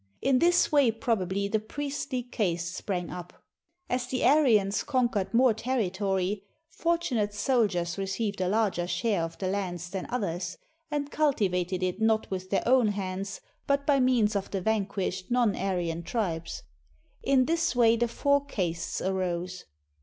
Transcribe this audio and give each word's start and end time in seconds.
In 0.19 0.39
this 0.39 0.71
way 0.71 0.89
probably 0.89 1.47
the 1.47 1.59
priestly 1.59 2.23
caste 2.23 2.73
sprang 2.73 3.11
up. 3.11 3.33
As 3.87 4.07
the 4.07 4.25
Aryans 4.25 4.81
conquered 4.83 5.31
more 5.31 5.53
terri 5.53 5.93
tory, 5.93 6.43
fortunate 6.71 7.35
soldiers 7.35 7.99
received 7.99 8.41
a 8.41 8.47
larger 8.47 8.87
share 8.87 9.21
of 9.21 9.37
the 9.37 9.47
lands 9.47 9.91
than 9.91 10.07
others, 10.09 10.57
and 10.89 11.11
cultivated 11.11 11.83
it 11.83 12.01
not 12.01 12.31
with 12.31 12.49
their 12.49 12.67
own 12.67 12.87
hands, 12.87 13.41
but 13.67 13.85
by 13.85 13.99
means 13.99 14.35
of 14.35 14.49
the 14.49 14.59
vanquished 14.59 15.29
non 15.29 15.55
Aryan 15.55 16.01
tribes. 16.01 16.63
In 17.21 17.45
this 17.45 17.75
way 17.75 17.95
the 17.95 18.07
Four 18.07 18.43
Castes 18.45 19.01
arose. 19.01 19.65